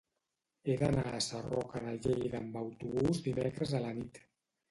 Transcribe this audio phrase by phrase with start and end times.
[0.69, 4.19] He d'anar a Sarroca de Lleida amb autobús dimecres a la nit.